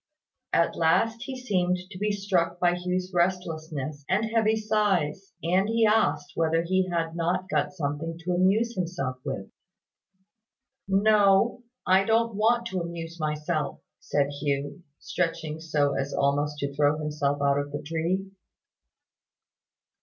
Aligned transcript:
At 0.53 0.75
last 0.75 1.21
he 1.25 1.39
seemed 1.39 1.77
to 1.91 1.99
be 1.99 2.11
struck 2.11 2.59
by 2.59 2.73
Hugh's 2.73 3.11
restlessness 3.13 4.03
and 4.09 4.25
heavy 4.25 4.55
sighs; 4.55 5.33
and 5.43 5.69
he 5.69 5.85
asked 5.85 6.31
whether 6.33 6.63
he 6.63 6.89
had 6.89 7.15
not 7.15 7.47
got 7.49 7.73
something 7.73 8.17
to 8.23 8.33
amuse 8.33 8.73
himself 8.73 9.17
with. 9.23 9.51
"No. 10.87 11.61
I 11.85 12.03
don't 12.03 12.33
want 12.33 12.65
to 12.69 12.81
amuse 12.81 13.19
myself," 13.19 13.79
said 13.99 14.31
Hugh, 14.39 14.81
stretching 14.97 15.59
so 15.59 15.93
as 15.95 16.15
almost 16.15 16.57
to 16.61 16.73
throw 16.73 16.97
himself 16.97 17.39
out 17.39 17.59
of 17.59 17.71
the 17.71 17.83
tree. 17.83 18.25